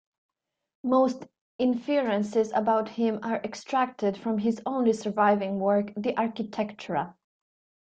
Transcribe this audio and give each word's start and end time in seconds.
Most 0.83 1.27
inferences 1.59 2.51
about 2.55 2.89
him 2.89 3.19
are 3.21 3.35
extracted 3.43 4.17
from 4.17 4.39
his 4.39 4.59
only 4.65 4.93
surviving 4.93 5.59
work 5.59 5.93
"De 5.93 6.13
Architectura". 6.15 7.13